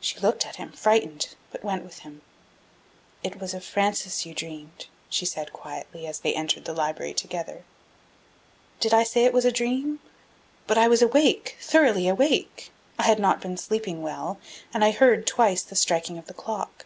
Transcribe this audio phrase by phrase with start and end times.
[0.00, 2.22] She looked at him, frightened, but went with him.
[3.22, 7.62] "It was of Frances you dreamed," she said, quietly, as they entered the library together.
[8.80, 10.00] "Did I say it was a dream?
[10.66, 12.72] But I was awake thoroughly awake.
[12.98, 14.40] I had not been sleeping well,
[14.72, 16.84] and I heard, twice, the striking of the clock.